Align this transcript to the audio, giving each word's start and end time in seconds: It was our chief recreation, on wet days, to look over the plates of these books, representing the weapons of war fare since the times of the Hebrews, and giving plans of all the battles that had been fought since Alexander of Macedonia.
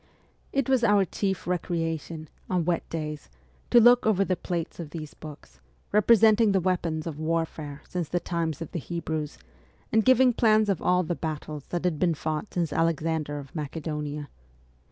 It 0.51 0.67
was 0.67 0.83
our 0.83 1.05
chief 1.05 1.45
recreation, 1.45 2.27
on 2.49 2.65
wet 2.65 2.89
days, 2.89 3.29
to 3.69 3.79
look 3.79 4.07
over 4.07 4.25
the 4.25 4.35
plates 4.35 4.79
of 4.79 4.89
these 4.89 5.13
books, 5.13 5.59
representing 5.91 6.53
the 6.53 6.59
weapons 6.59 7.05
of 7.05 7.19
war 7.19 7.45
fare 7.45 7.83
since 7.87 8.09
the 8.09 8.19
times 8.19 8.63
of 8.63 8.71
the 8.71 8.79
Hebrews, 8.79 9.37
and 9.91 10.03
giving 10.03 10.33
plans 10.33 10.69
of 10.69 10.81
all 10.81 11.03
the 11.03 11.13
battles 11.13 11.65
that 11.67 11.83
had 11.85 11.99
been 11.99 12.15
fought 12.15 12.51
since 12.55 12.73
Alexander 12.73 13.37
of 13.37 13.53
Macedonia. 13.55 14.27